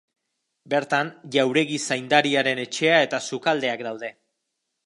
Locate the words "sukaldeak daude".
3.33-4.15